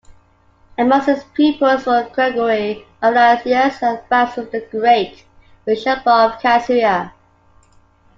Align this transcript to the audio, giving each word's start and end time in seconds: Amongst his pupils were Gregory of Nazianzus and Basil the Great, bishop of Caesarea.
Amongst 0.79 1.05
his 1.09 1.23
pupils 1.25 1.85
were 1.85 2.09
Gregory 2.11 2.87
of 3.03 3.13
Nazianzus 3.13 3.83
and 3.83 3.99
Basil 4.09 4.45
the 4.45 4.61
Great, 4.61 5.25
bishop 5.63 6.01
of 6.07 6.39
Caesarea. 6.41 7.13